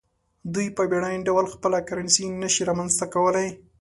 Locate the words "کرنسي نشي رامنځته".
1.87-3.05